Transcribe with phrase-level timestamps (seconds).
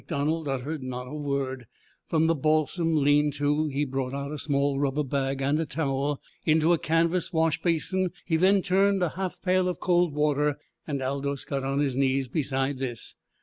[0.01, 1.67] MacDonald uttered not a word.
[2.07, 6.19] From the balsam lean to he brought out a small rubber bag and a towel.
[6.43, 11.03] Into a canvas wash basin he then turned a half pail of cold water, and
[11.03, 13.13] Aldous got on his knees beside this.